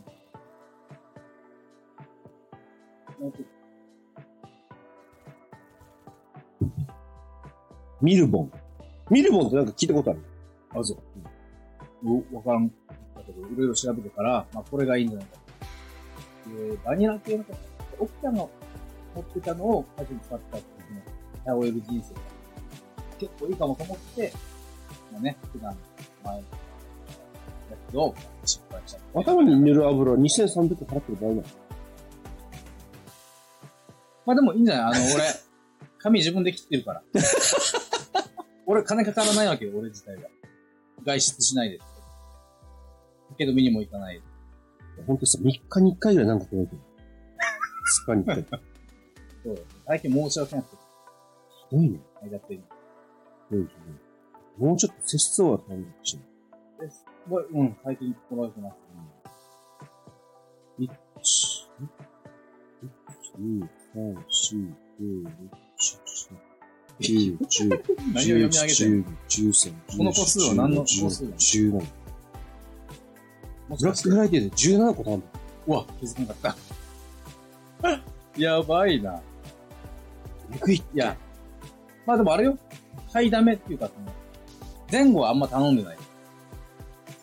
[8.04, 8.52] ミルボン。
[9.10, 10.20] ミルボンってなんか聞いたことある？
[10.80, 10.98] あ、そう。
[12.10, 12.36] うん。
[12.36, 12.68] わからん。
[12.68, 12.74] だ
[13.26, 15.38] けど、いろいろ調べてから、まあ、これがいいんじゃないか
[16.46, 16.50] と。
[16.72, 17.54] で、バニラ系の方、
[18.00, 18.50] 奥さんが持
[19.22, 21.02] ってたのを初めて使ったっていうの、
[21.46, 22.22] ヘアオイル人生が
[23.20, 24.34] 結構いいかもと思って、
[25.14, 25.78] まあね、普段、
[26.26, 26.44] 前、や
[27.90, 28.14] つを
[28.44, 29.20] 失敗しちゃった。
[29.32, 31.44] 頭に塗る油は2300払ってる場合なの
[34.26, 35.02] まあでもいいんじゃない？
[35.02, 35.24] あの、俺、
[36.00, 37.02] 髪自分で切ってるから。
[38.66, 40.30] 俺金かからないわけよ、俺自体が。
[41.04, 41.86] 外出しないです。
[43.38, 44.22] けど見にも行かない。
[45.08, 46.82] ほんとさ、3日に1回ぐらいなんか届いてる。
[48.06, 48.62] 2日に1回。
[49.44, 49.66] そう。
[49.88, 50.78] 最近申し訳なくて、
[51.70, 52.00] ひどいね。
[52.22, 52.64] 間ってる。
[53.50, 54.04] そうですね。
[54.58, 56.20] もうちょっと節操は頼んでほしい。
[56.80, 58.78] ですごい、うん、最近心がけます。
[60.80, 60.90] 1、
[63.40, 65.34] 2、3、4、5、6、
[66.30, 66.53] 7、
[67.00, 67.82] 9、10、何を
[68.22, 71.72] 読み上げてんの11、13、14、この個数は何の個数17。
[71.74, 71.84] も
[73.78, 75.26] ブラックフライデーで17個頼んだ。
[75.68, 76.56] うわ、気づかなかっ
[77.82, 78.02] た。
[78.38, 79.22] やばいな。
[80.54, 80.76] えぐい。
[80.76, 81.16] いや、
[82.06, 82.58] まあでもあれよ。
[83.12, 83.90] 買いだめっていうか、
[84.92, 85.98] 前後はあんま頼んでない。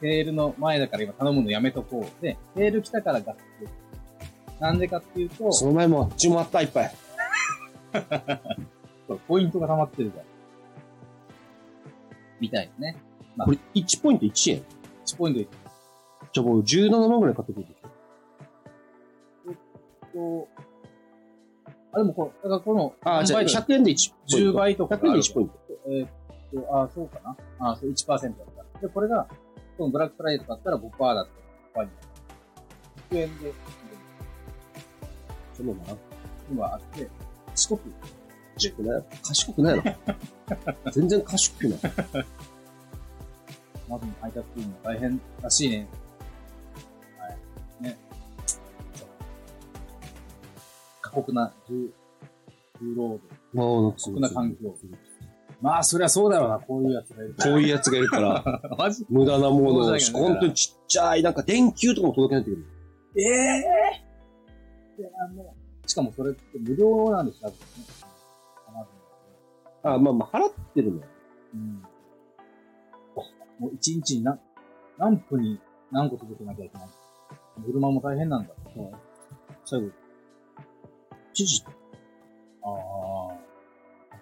[0.01, 2.23] セールの前だから今頼むのやめとこう。
[2.23, 3.43] で、セール来たからガッツ
[4.61, 6.95] なんでかっていうと、その前も、あっちもあった、いっぱい。
[9.11, 10.25] そうポイントが溜まってるから。
[12.39, 12.97] みたいなね。
[13.37, 14.63] まあこれ、1ポイント1円。
[15.05, 15.51] 1ポイントいく
[16.33, 17.89] じゃあもう17万ぐらい買ってくるでしょ。
[20.13, 20.49] と、
[21.93, 24.59] あ、でもこれ、だからこの、ああ、じゃあ何倍とか100円で1ポイン10ト。
[24.59, 25.55] 倍とか100円で1ポイント。
[25.89, 26.09] えーっ
[26.65, 27.37] と、あ、そうかな。
[27.71, 28.21] あ、そう、1%だっ
[28.75, 28.79] た。
[28.81, 29.27] で、これが、
[29.77, 31.27] このブラックフライデーとかだったら5%だっ
[31.75, 32.11] たら5%になる。
[33.11, 33.53] 100円で、
[35.55, 35.97] そのな。
[36.49, 37.09] 今あって、
[37.57, 37.81] 四国、
[38.61, 39.05] 賢くない？
[39.23, 39.83] 賢くないの？
[40.93, 41.79] 全然賢くない。
[43.89, 45.89] まず配達するの大変らしいね。
[47.19, 47.29] は
[47.81, 47.85] い。
[47.85, 47.99] ね。
[51.01, 51.91] 過酷な重、
[52.81, 53.09] 重労
[53.55, 53.99] 働。
[54.05, 54.75] 過酷な環境。
[55.61, 58.63] まあ、そりゃそうだろうな、こういうやつがいるかこういうやつがいるから、
[59.11, 62.71] 無駄なものを、そうだよね本当にちっちゃい、なんか電球とかも届けないといけない。
[63.17, 63.59] え
[64.99, 67.57] えいや、もう、しかもそれって無料なんですよ、ね。
[69.83, 71.07] あ、まあまあ、払ってるのよ。
[71.55, 71.83] うん。
[73.59, 74.39] もう一日に何、
[74.99, 76.89] 何分に何個届けなきゃいけない。
[77.67, 78.55] 車も大変なんだ。
[79.65, 79.91] 最後、7
[81.35, 81.63] 時、
[82.63, 82.71] ああ。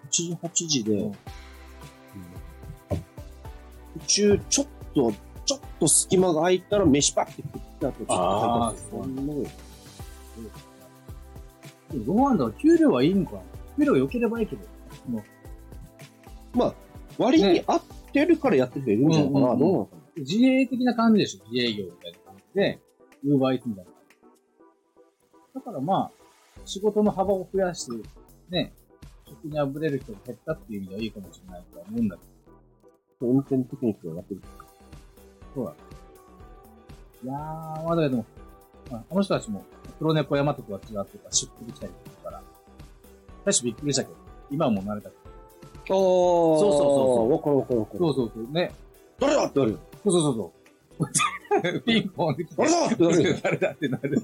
[0.07, 1.11] 7時、8時で、うん
[3.99, 5.13] 途中、ちょっと、
[5.45, 9.43] ちょっと隙間が空いたら飯パッて食って、あとちょっとあー入ったりするそんなのよ
[11.91, 13.41] でもどうなんだ給料はいいのかな
[13.77, 14.61] 給料良ければいいけど。
[16.53, 16.73] もまあ、
[17.17, 17.81] 割に合っ
[18.11, 22.79] てるからやってる人いるんじゃなどうなのかなう自営的な感じでしょ自営業みたいな感じで、
[23.25, 23.91] ウーバーイーツみたいな。
[25.55, 26.11] だからまあ、
[26.65, 27.91] 仕事の幅を増やして、
[28.49, 28.73] ね、
[29.27, 32.29] 職にあぶれる人が減ったっていう意味ではいいかもしれないとは思うんだけど。
[33.21, 34.41] 運転テクニックがやってる。
[35.53, 35.73] そうだ。
[37.23, 38.25] いやー、まあだけども、
[38.89, 39.65] まあ、あの人たちも、
[39.97, 42.41] 黒猫山とかは違ってた、出てきたりするから、
[43.45, 44.15] 最初びっくりしたけど、
[44.49, 45.18] 今はもう慣れたけど。
[45.89, 47.99] そうそうそうそうわかるわかるわかる。
[47.99, 48.71] そうそうそう、ね。
[49.19, 49.77] 誰だってなるよ。
[50.03, 50.59] そうそうそうそう。
[51.85, 53.37] ピンポンで来て、誰だってなるよ。
[53.41, 54.21] 誰だってなる。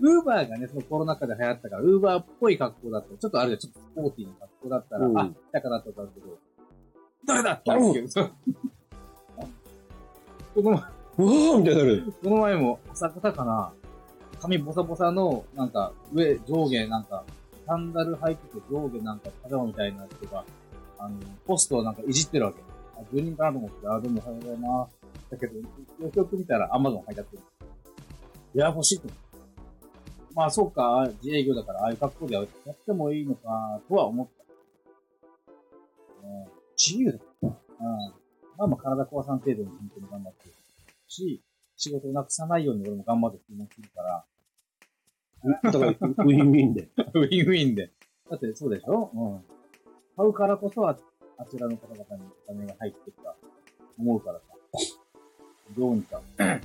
[0.00, 6.38] ウーバーがね、そのコロナ禍で流行ったから、ウーバーっぽい格好だったら、ちょっとあるじゃん、ちょっとスポーティーな格好だったら、うんあ、来たかなとかあるけど、
[7.26, 8.30] 誰だってなるけど。
[10.54, 12.12] このうわーみたいになる。
[12.22, 13.72] この前も、朝方かな、
[14.40, 17.24] 髪ボサボサの、なんか、上、上下、なんか、
[17.70, 20.44] サンダル履いてて上下なんか、パジャマみたいな人が、
[20.98, 22.60] あの、ポストをなんかいじってるわけ。
[22.96, 24.96] あ、住人かなと思って、あ、どうもおはようございます。
[25.30, 27.36] だけど、よくよく見たら、アマゾン入って。
[27.36, 27.38] い
[28.54, 29.24] や、欲しいと思って。
[30.34, 34.28] まあ、そうか、自営業だから、ああいう格好でやってもいいのか、とは思っ
[36.20, 36.26] た。
[36.26, 37.18] ね自由だ。
[37.42, 37.50] うん。
[38.58, 40.54] まあまあ体壊さん程度に本当に頑張ってる
[41.06, 41.40] し、
[41.76, 44.24] 仕事をなくさないように俺も頑張って気持ちいるから、
[45.62, 46.88] だから、ウィンウィンで。
[47.14, 47.90] ウィンウィンで。
[48.30, 49.10] だってそうでしょ？
[49.14, 49.40] うん。
[50.16, 50.96] 買うからこそあ、
[51.38, 53.34] あちらの方々にお金が入ってきた、
[53.98, 54.44] 思うからさ。
[55.76, 56.58] どうにか、それが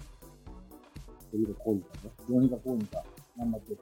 [1.32, 1.86] 今度ね。
[2.30, 3.04] どうにかこうにか、
[3.38, 3.80] 頑張ってる。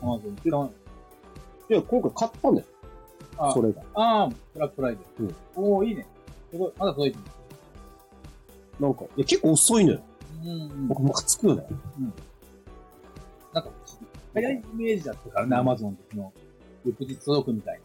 [0.00, 0.70] アマゾン使わ
[1.70, 2.66] いや、今回買ったんだよ。
[3.36, 3.82] あそれが。
[3.94, 5.28] ああ、ブラックフライデー。
[5.58, 6.06] うんおー、いいね。
[6.50, 7.24] すごい、まだ届いてる。
[8.80, 10.00] なんか、いや、結構遅いのよ。
[10.88, 10.96] うん、うん。
[10.96, 11.66] 僕、ムカつくよね。
[13.52, 13.70] なんか、
[14.34, 16.32] 早いイメージだったからね、アマゾンの、
[16.84, 17.80] 翌日届くみたいな。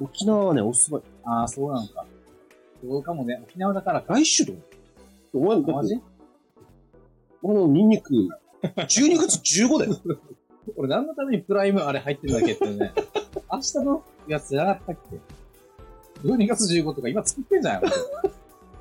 [0.00, 1.02] 沖縄はね、遅い。
[1.24, 2.06] ああ、そうなのか。
[2.82, 4.14] そうかもね、沖縄だからか。
[4.14, 4.58] 来週とか。
[5.32, 6.00] お前、マジ、
[7.42, 8.12] このニンニク、
[8.62, 9.96] 12月15だよ。
[10.76, 12.92] 俺何のためにプライムあれ入ってるんだっけってね。
[13.52, 14.96] 明日のやつじゃなかったっ
[16.22, 17.82] け ?12 月15とか今作ってんじゃん。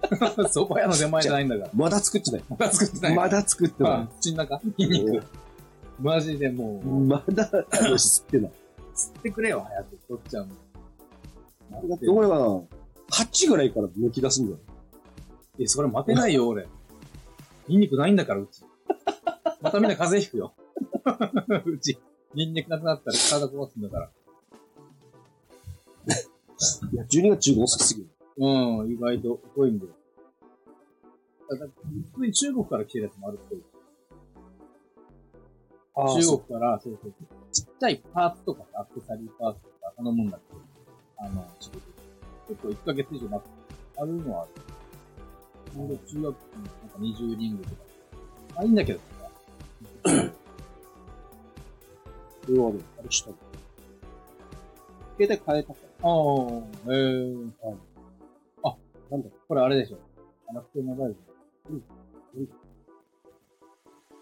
[0.49, 1.69] 蕎麦屋の出前じゃないんだから。
[1.73, 2.43] まだ作ってない。
[2.49, 3.15] まだ作ってない。
[3.15, 5.23] まだ作ってなまあ、口の中ニンニク。
[6.01, 6.87] マジでもい。
[6.87, 8.51] う、まだ、吸ってない。
[8.95, 9.97] 吸ってくれよ、早く。
[10.07, 11.89] 取っちゃうの。
[11.89, 12.61] だって俺は、
[13.11, 14.59] 8ぐらいから抜き出すんだよ。
[15.59, 16.67] え、それ待てないよ、俺。
[17.67, 18.63] ニンニクないんだから、うち。
[19.61, 20.53] またみんな風邪ひくよ。
[21.65, 21.97] うち、
[22.33, 24.09] ニンニクなくなったら体壊すんだから。
[26.91, 28.09] いや、12月15遅すぎる。
[28.37, 29.91] うん、意外と遅いんだよ。
[31.49, 31.65] だだ
[32.13, 33.61] 普通に中国から来てるやつもあるっぽい。
[35.95, 37.27] 中国から、そうそうそう。
[37.53, 40.59] ちっちゃいパーツとかさアクセサリーパーツとか頼むんだけど、
[41.17, 41.85] あの、仕事で。
[42.49, 44.51] 結構1ヶ月以上待って、あるのはある。
[45.73, 46.41] ちょうど中学のなんか
[46.99, 47.83] 20人ぐらいとか。
[48.55, 49.05] まあいいんだけどさ。
[52.45, 53.37] これはね、あれしたの。
[55.17, 56.09] 携帯変えたから。
[56.09, 56.17] ああ、
[56.87, 57.51] えー。
[57.61, 57.94] はいあ、
[59.11, 59.97] なんだ、これあれでしょ。
[60.53, 61.15] 楽天モバイル。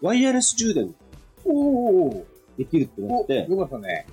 [0.00, 0.94] ワイヤレス充電
[1.44, 4.06] おおできるってなおって、よかったね。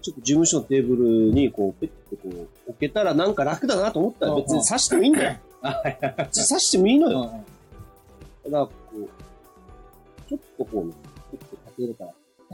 [0.00, 2.28] ちょっと事務所のテーブルにこう、ペッてこ
[2.66, 5.38] う、置けたらなんか楽だなと思ったら別に挿してもいいんだよ。
[5.62, 6.28] あ、はいはいはい。
[6.28, 7.20] 挿してもいいのよ。
[7.20, 7.44] うんうん
[8.44, 9.08] ただ、こう、
[10.28, 10.92] ちょっとこうね、
[11.30, 12.10] ちょっとかけるから、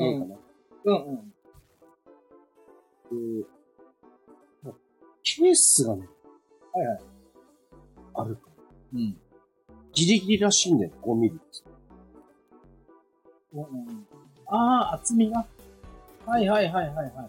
[0.07, 0.37] いいかな。
[0.85, 1.23] うん
[3.11, 3.41] うん。
[3.41, 3.47] で
[5.23, 6.07] ケースがね、
[6.73, 7.01] はいはい。
[8.21, 8.39] ある。
[8.95, 9.17] うん。
[9.93, 11.39] ギリギリらしいんだよ、5ミリ。
[13.55, 14.07] うんうん
[14.51, 14.57] あ
[14.93, 15.45] あ、厚みが。
[16.27, 17.29] はいはいはいはいはい。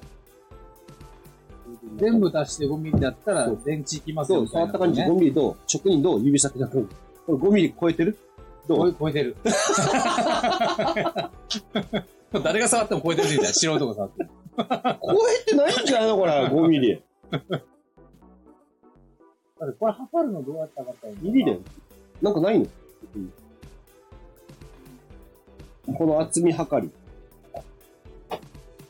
[1.98, 6.22] 全部足して5ミリだったらそう電池いきますそう、よみたいな、触った感じ、5ミリどう直にどう？
[6.24, 6.80] 指先だと。
[6.82, 6.88] こ
[7.30, 8.18] れ5ミリ超えてる？
[8.68, 9.36] ど超うえ超えてる。
[12.44, 13.54] 誰が触っても超えてるみたいな。
[13.54, 14.30] 素人が触っても。
[14.60, 14.66] 超
[15.30, 16.18] えてないんじゃないの？
[16.18, 17.02] これ、5ミリ。
[19.60, 21.60] だってこれ測るのどうやって測ったらいいのミリだよ。
[22.22, 22.66] なんかないの？
[25.96, 26.92] この厚み測り。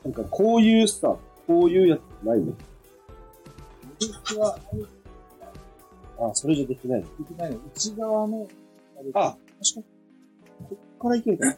[0.04, 1.16] なんかこういうさ、
[1.48, 2.54] こういうやつないの？
[6.20, 7.08] あ、それじゃできないの？
[7.18, 7.60] できないの。
[7.76, 8.48] 内側の、
[9.14, 9.84] あ、確かに。
[10.70, 11.54] こっからいけるかな？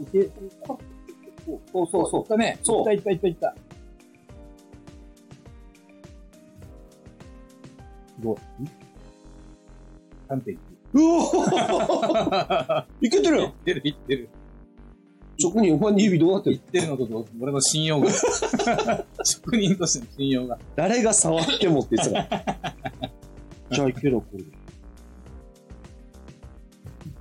[0.00, 0.32] いける
[1.46, 2.28] そうそうそういっ。
[2.28, 2.58] たね。
[2.62, 3.54] そういったいったいったいった。
[8.20, 8.36] どう
[10.28, 10.58] ?3.9。
[10.94, 11.44] うお
[13.00, 14.28] いけてるよいってるいってる。
[15.42, 18.08] 直にお前の指どうなってるいってるのと俺の信用が。
[19.24, 20.58] 職人としての信用が。
[20.76, 22.74] 誰が触ってもって言ってたら。
[23.70, 24.44] じゃあいけるこれ。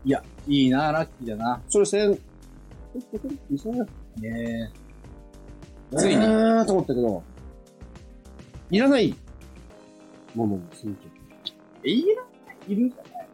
[0.05, 1.61] いや、いいな、ラッキーだな。
[1.69, 2.15] それ千、え、
[3.17, 3.87] これ二千円
[4.21, 4.71] ね
[5.93, 5.97] え。
[5.97, 6.21] ついに。
[6.21, 7.23] にーと思ったけど、
[8.69, 9.15] いらない
[10.35, 10.95] ものにする
[11.85, 12.29] え、いらな
[12.67, 13.27] いいるんじゃない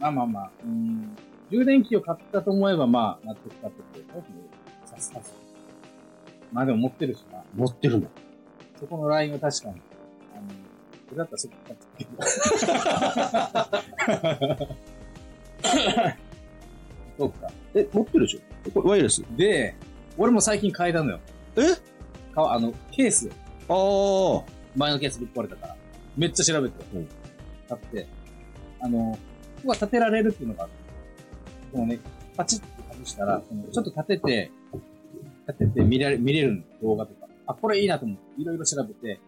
[0.00, 0.50] まあまあまあ。
[0.64, 1.16] うん。
[1.50, 4.26] 充電器を買ったと思えば、まあ、納得かってこと
[4.88, 5.34] さすがす。
[6.52, 7.42] まあでも持ってるしな。
[7.54, 8.08] 持ってるんだ。
[8.78, 9.80] そこのラインは確かに。
[10.34, 10.48] あの、
[11.08, 12.22] それだったらそこ買ってけど。
[17.18, 17.50] そうか。
[17.74, 18.40] え、持ってるでしょ？
[18.70, 19.74] これワイヤレスで、
[20.18, 21.20] 俺も最近変えたのよ。
[21.56, 21.74] え？
[22.34, 23.30] かあの、ケース。
[23.68, 24.44] ああ。
[24.76, 25.76] 前のケースぶっ壊れたから。
[26.16, 26.74] めっちゃ調べて。
[26.94, 27.08] うん
[27.68, 28.06] 買って。
[28.80, 29.18] あの、
[29.56, 30.72] ここが立てられるっていうのがある。
[31.72, 31.98] このね、
[32.36, 34.52] パチッと外したら、ちょっと立てて、
[35.48, 37.26] 立てて見られ見れるの動画とか。
[37.46, 39.20] あ、これいいなと思って、いろいろ調べて、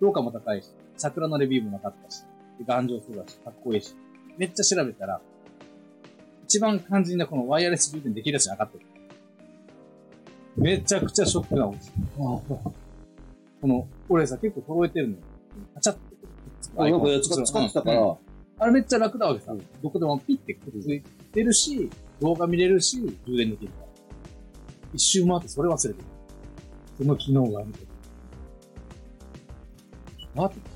[0.00, 2.22] 評価も高いし、桜のレビューもなかったし、
[2.58, 3.96] で頑丈そうだし、かっこいいし。
[4.38, 5.20] めっちゃ調べたら、
[6.44, 8.78] 一番肝心なこのワイヤレス充電できるやつじゃなかった。
[10.56, 11.90] めちゃくちゃショックな落ち。
[12.16, 12.42] こ
[13.62, 15.20] の、俺さ、結構揃えてるのよ。
[15.74, 16.02] パチャって
[16.76, 18.16] あなんかやつが使ってたから、うん
[18.58, 19.52] あれめっちゃ楽なわけさ。
[19.52, 23.86] うんどこでもピッてくっついてるし、動画見れるし、充電できるから。
[24.94, 26.06] 一周回ってそれ忘れてる。
[26.98, 27.86] その機能があるけど。
[30.34, 30.68] 待って、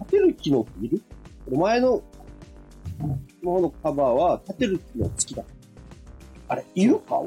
[0.00, 1.02] 立てる機能っている？
[1.50, 2.02] 前の、
[2.98, 5.44] スマホのカバーは立てる機能付きだ。
[6.48, 7.22] あれ、いるか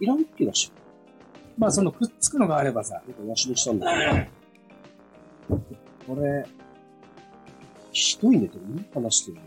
[0.00, 0.72] いらん気がし
[1.56, 3.86] まあそのくっつくのがあればさ、なんかなしにしたんだ
[5.48, 5.58] けど。
[6.06, 6.46] これ、
[7.92, 9.42] ひどいね、でもいい話してるの。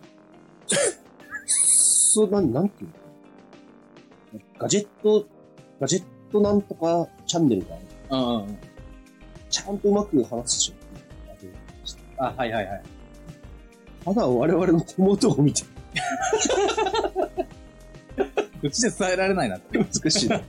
[0.68, 2.90] そう、なん、なんていう
[4.34, 4.42] の？
[4.58, 5.26] ガジェット、
[5.80, 8.46] ガジェットなんとかチャンネルがある。
[8.46, 8.58] うん。
[9.50, 12.24] ちゃんとうまく話すでしょ。
[12.24, 12.84] あ、はいはいはい。
[14.06, 15.64] ただ我々の手元を見て、
[18.62, 19.78] 口で伝えられないなって。
[19.78, 20.42] 美しいな。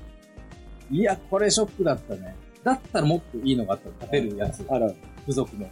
[0.90, 2.36] いや、これショックだったね。
[2.62, 4.64] だったらもっといいのがあったら立てるやつ。
[4.68, 5.66] あら、付属の。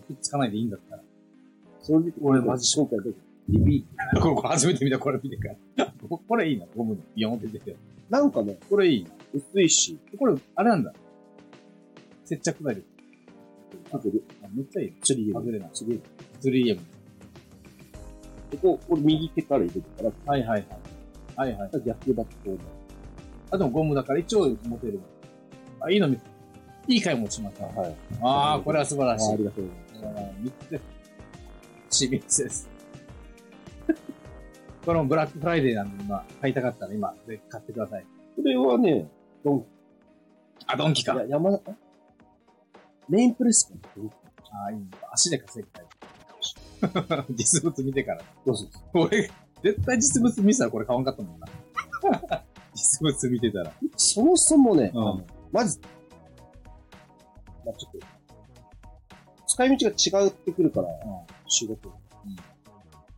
[0.00, 1.02] くっつかないでいいんだったら。
[1.82, 3.10] それで俺マジ今回だけ
[3.48, 3.86] ビビ
[4.20, 5.92] これこれ初めて見た、これ見てから。
[6.08, 7.00] ここれいいな、ゴムの。
[7.14, 7.76] ビヨンって出てる。
[8.10, 9.10] なんかね、これいいな。
[9.34, 10.92] 薄いし、これ、あれなんだ。
[12.24, 12.82] 接着剤で。
[13.92, 13.98] あ
[14.54, 14.94] めっちゃいい。
[15.02, 15.70] 釣り外れない。
[15.72, 16.00] すげえ。
[16.40, 16.78] 3M。
[18.50, 20.66] で、こう、これ右手から入れるから、はいはいはい。
[21.36, 21.70] はいはい。
[21.84, 22.58] 逆だとこう
[23.50, 25.00] あ、でもゴムだから一応持てる。
[25.80, 26.20] あ、いいの見つ
[26.88, 27.66] いい買い物しました。
[27.66, 27.96] はい。
[28.22, 29.30] ああ、これは素晴らしい。
[29.30, 29.70] あありがとうご
[30.00, 30.20] ざいます。
[30.20, 30.78] あー三つで
[31.90, 32.08] す。
[32.08, 32.68] 清水です。
[34.84, 38.04] これもブラックフライデーなんで、今、買いたかったら今、ぜひ買ってください。
[38.36, 39.08] これはね、
[39.44, 39.66] ドン
[40.66, 41.14] あ、ドンキか。
[41.14, 41.74] いや、山田、あ
[43.08, 43.74] メインプレスか
[44.52, 44.86] ああ、いいね。
[45.12, 47.24] 足で稼ぎたい。
[47.34, 48.22] 実物見てから。
[48.44, 48.66] どうぞ。
[48.94, 49.28] 俺、
[49.66, 51.46] 絶対実物見せたらこれ買わんかったもんな。
[52.74, 53.72] 実物見てたら。
[53.96, 55.80] そもそもね、うんあのまず、
[57.64, 57.98] まあ、ちょっと、
[59.46, 60.88] 使い道が違ってくるから、
[61.48, 61.88] 仕事。
[61.88, 62.36] うん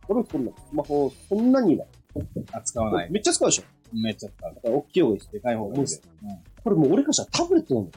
[0.07, 1.85] これ、こんな、スマホ、そんなには。
[2.51, 3.11] あ、使わない。
[3.11, 4.55] めっちゃ使うでしょめっちゃ使う。
[4.55, 5.31] だから大きい方がいいです。
[5.31, 6.01] でかい方がいいで。
[6.63, 7.89] これもう俺からしたらタブレットなの。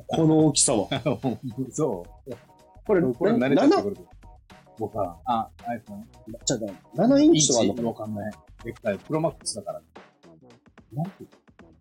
[0.08, 0.88] この大きさは。
[1.58, 1.70] うん。
[1.72, 2.30] そう。
[2.86, 3.96] これ、これ慣れちゃって7、
[4.88, 4.94] くる。
[4.94, 6.02] 僕は、あ、iPhone。
[6.44, 6.56] じゃ
[6.96, 8.28] あ7インチとかのわかんな？
[8.28, 8.32] い。
[8.64, 8.98] でっかい。
[8.98, 9.82] プロマックスだから。
[10.92, 11.24] なんて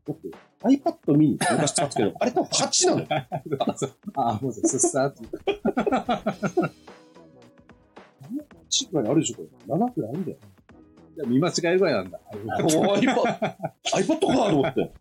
[0.07, 0.29] だって
[0.61, 3.07] iPad mini 昔使ってたけど、 あれ多分8なのよ。
[3.67, 3.91] あ、そう。
[4.15, 5.23] あ、もうすっさーって。
[8.69, 9.73] 8ぐらいあるでしょ、これ。
[9.75, 10.37] 7くらいあるんだよ。
[11.27, 12.19] 見間違えるぐらいなんだ。
[12.31, 14.91] お iPad、iPad かと思って。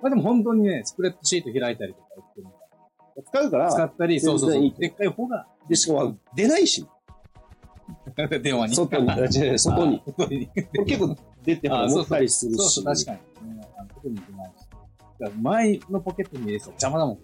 [0.00, 2.06] まあでも本当にね、スプレッドシート開いたりとか
[3.32, 4.58] 使うから、使ったり、そうそうそ。
[4.58, 6.86] うでっかい方が、で、しかも出ないし、
[8.42, 8.74] 電話に。
[8.74, 9.24] 外に、あ違
[9.54, 10.02] う外に。
[10.86, 12.58] 結構出てあ持ったりするし。
[12.58, 13.18] そうそう、確かに。
[13.52, 14.68] うんあの外に出ないし。
[15.20, 17.18] だから前のポケットに入れてたら邪魔だもん。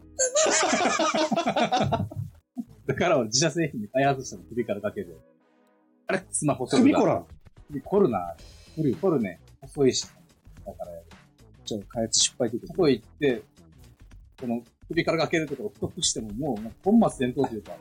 [2.86, 5.12] だから俺自社製品に開発したの首からかけて。
[6.06, 6.22] あれ？
[6.30, 7.26] スマホ首コラン。
[7.68, 8.36] 首凝るな。
[8.76, 8.96] 凝る。
[8.96, 9.40] 凝るね。
[9.62, 10.06] 細いし。
[10.66, 11.06] だからやる。
[11.64, 13.42] じゃあ開発失敗というそこへ行って、
[14.40, 17.72] この首からかけるところを太くしてももう、もう本末転倒というか、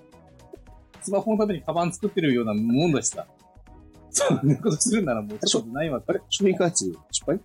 [1.03, 3.27] スマホのためにカバン作ってるようなもんだしさ。
[4.09, 6.01] そんなことするならもうちょっとないわ。
[6.05, 6.21] あれ？
[6.29, 7.39] 商品開発失敗？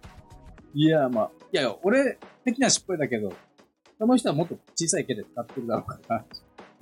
[0.75, 3.33] いや、まあ、いや俺的には失敗だけど、
[3.99, 6.25] その人はもっと小さい毛で使ってるだろうから、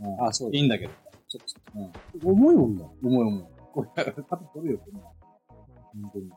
[0.00, 0.92] うん、あ、そういいんだけど。
[1.28, 1.46] そっか。
[2.24, 2.30] うん。
[2.30, 2.84] 重いもんな。
[3.02, 3.44] 重い重い。
[3.72, 5.00] これ、肩取るよ、こんな。
[6.02, 6.30] 本当に。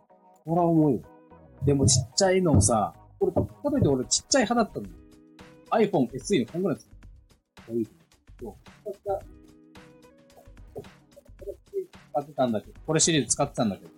[0.45, 1.01] これは重いよ。
[1.65, 4.87] でもちっちゃいのをさ、これ、かといって俺ちっちゃい派だったの。
[5.71, 7.75] iPhone SE のこんぐらいですよ。
[12.19, 13.91] ってたんだけど、これシリーズ使ってたんだけど。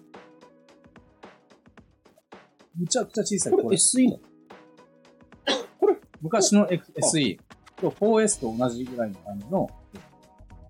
[2.78, 3.54] むちゃくちゃ小さい。
[3.54, 4.20] これ SE なの？
[6.22, 7.40] 昔の SE
[7.78, 9.70] と 4S と同じぐらいの感じの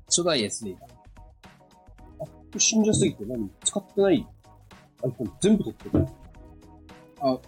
[0.06, 0.88] 初代 SE だ。
[2.18, 3.50] これ信者すぎて何？
[3.64, 4.28] 使ってない
[5.04, 6.06] iPhone 全部取ってる。
[7.24, 7.40] だ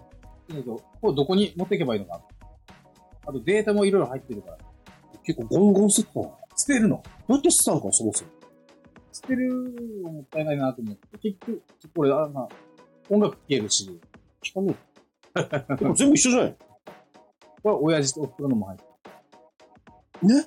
[0.49, 2.23] けど、これどこに持っていけばいいのかな
[3.25, 4.57] あとデータもいろいろ入ってるから。
[5.25, 6.25] 結構ゴンゴン捨てたな。
[6.25, 8.31] ど捨てるのうやって捨てたのか、そもそも。
[9.23, 9.49] 捨てる
[10.03, 11.17] のもったいないなと思って。
[11.19, 11.63] 結局、
[11.95, 12.47] これ、あまあ、
[13.09, 13.99] 音楽聴けるし、
[14.43, 14.75] 聞かね
[15.35, 15.75] え。
[15.77, 16.55] で も全部一緒じゃない
[17.63, 18.85] これ親父とお袋のも入って
[20.23, 20.35] る。
[20.35, 20.45] ね？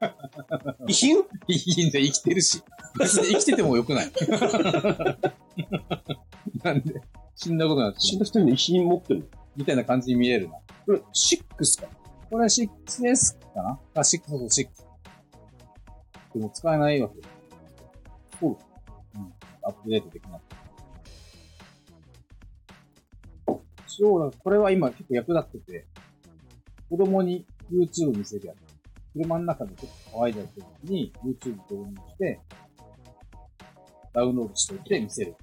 [0.88, 1.16] 遺品？
[1.16, 1.22] い
[1.82, 2.62] いんだ、生きてるし。
[2.98, 4.12] 別に生きててもよくない。
[6.62, 7.00] なんで、
[7.36, 10.54] 死んだことなって死んだ人に遺品持ってるみたいな感じに見えるな。
[10.86, 11.02] これ、6
[11.80, 11.88] か？
[12.30, 13.80] これは 6S かな？
[13.94, 14.68] あ、6、そうそう、6。
[16.34, 17.14] でも使えないわけ。
[18.40, 18.56] そう。
[19.16, 19.32] うん。
[19.62, 20.40] アップデートできない。
[23.86, 25.86] そうだ、これは今結構役立ってて、
[26.88, 28.56] 子供に YouTube 見せるやつ。
[29.14, 32.40] 車の中でちょっと乾いたりする時に YouTube 導入して、
[34.12, 35.34] ダウンロードしておいて見せる。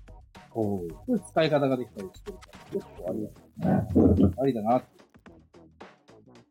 [0.52, 3.24] おこれ使い方ができたりしてるから、結構あり
[3.60, 4.34] だ、ね。
[4.42, 4.84] ありだなっ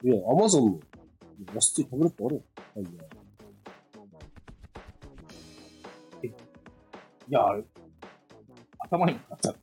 [0.02, 0.08] て。
[0.08, 0.80] いや、アマゾンの
[1.54, 2.42] 安いタブレットあるよ。
[2.74, 3.13] はい
[7.28, 7.64] いや、あれ、
[8.78, 9.52] 頭にちゃった。
[9.54, 9.58] こ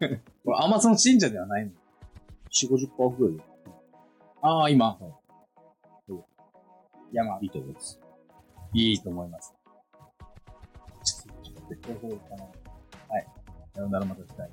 [0.00, 0.20] れ、
[0.56, 1.72] アマゾン信者ではないの。
[2.50, 3.44] 4、50%オフぐらいで
[4.42, 4.98] ああ、今。
[7.10, 8.00] いや、まあい、いと思います。
[8.74, 9.54] いいと思います。
[11.02, 13.26] ちょっと、ちょっと、はい。
[13.74, 14.50] さよならまた次回。